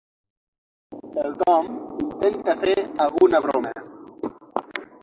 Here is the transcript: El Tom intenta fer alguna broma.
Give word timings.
El 1.23 1.35
Tom 1.43 1.69
intenta 2.07 2.57
fer 2.65 2.75
alguna 3.07 3.45
broma. 3.47 3.79